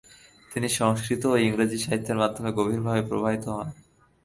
[0.51, 3.67] তিনি সংস্কৃত ও ইংরেজি সাহিত্যের মাধ্যমে গভীরভাবে প্রভাবিত হন।